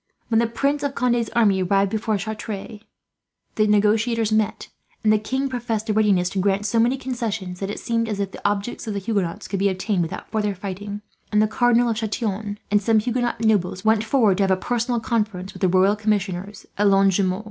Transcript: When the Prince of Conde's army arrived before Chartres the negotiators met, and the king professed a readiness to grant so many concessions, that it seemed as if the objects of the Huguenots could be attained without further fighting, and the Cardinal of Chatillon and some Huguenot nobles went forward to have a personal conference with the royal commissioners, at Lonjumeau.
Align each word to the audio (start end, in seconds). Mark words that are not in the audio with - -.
When 0.29 0.39
the 0.39 0.47
Prince 0.47 0.81
of 0.81 0.95
Conde's 0.95 1.29
army 1.35 1.61
arrived 1.61 1.91
before 1.91 2.17
Chartres 2.17 2.79
the 3.53 3.67
negotiators 3.67 4.31
met, 4.31 4.69
and 5.03 5.13
the 5.13 5.19
king 5.19 5.47
professed 5.47 5.91
a 5.91 5.93
readiness 5.93 6.31
to 6.31 6.39
grant 6.39 6.65
so 6.65 6.79
many 6.79 6.97
concessions, 6.97 7.59
that 7.59 7.69
it 7.69 7.79
seemed 7.79 8.09
as 8.09 8.19
if 8.19 8.31
the 8.31 8.41
objects 8.43 8.87
of 8.87 8.93
the 8.95 8.99
Huguenots 8.99 9.47
could 9.47 9.59
be 9.59 9.69
attained 9.69 10.01
without 10.01 10.31
further 10.31 10.55
fighting, 10.55 11.03
and 11.31 11.39
the 11.39 11.47
Cardinal 11.47 11.87
of 11.89 11.97
Chatillon 11.97 12.57
and 12.71 12.81
some 12.81 12.97
Huguenot 12.97 13.41
nobles 13.45 13.85
went 13.85 14.03
forward 14.03 14.37
to 14.37 14.43
have 14.43 14.49
a 14.49 14.57
personal 14.57 14.99
conference 14.99 15.53
with 15.53 15.61
the 15.61 15.67
royal 15.69 15.95
commissioners, 15.95 16.65
at 16.79 16.87
Lonjumeau. 16.87 17.39